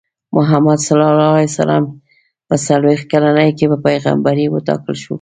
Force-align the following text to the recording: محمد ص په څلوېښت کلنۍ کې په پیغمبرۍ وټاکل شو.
محمد 0.35 0.79
ص 0.87 0.89
په 2.47 2.55
څلوېښت 2.67 3.05
کلنۍ 3.11 3.49
کې 3.57 3.65
په 3.71 3.77
پیغمبرۍ 3.85 4.45
وټاکل 4.49 4.93
شو. 5.01 5.09